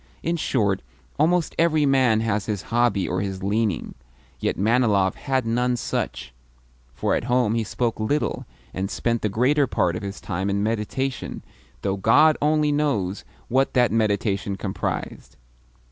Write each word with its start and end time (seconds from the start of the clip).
In 0.23 0.35
short, 0.35 0.81
almost 1.19 1.53
every 1.59 1.85
man 1.85 2.21
has 2.21 2.47
his 2.47 2.63
hobby 2.73 3.07
or 3.07 3.21
his 3.21 3.43
leaning; 3.43 3.93
yet 4.39 4.57
Manilov 4.57 5.13
had 5.13 5.45
none 5.45 5.77
such, 5.77 6.33
for 6.95 7.13
at 7.13 7.25
home 7.25 7.53
he 7.53 7.63
spoke 7.63 7.99
little, 7.99 8.47
and 8.73 8.89
spent 8.89 9.21
the 9.21 9.29
greater 9.29 9.67
part 9.67 9.95
of 9.95 10.01
his 10.01 10.19
time 10.19 10.49
in 10.49 10.63
meditation 10.63 11.43
though 11.83 11.97
God 11.97 12.35
only 12.41 12.71
knows 12.71 13.23
what 13.47 13.75
that 13.75 13.91
meditation 13.91 14.55
comprised! 14.55 15.37